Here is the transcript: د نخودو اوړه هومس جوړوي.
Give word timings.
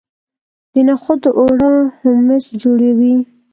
د 0.73 0.75
نخودو 0.87 1.29
اوړه 1.39 1.71
هومس 1.99 2.45
جوړوي. 2.61 3.15